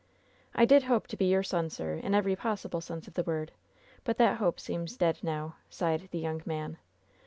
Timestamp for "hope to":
0.85-1.15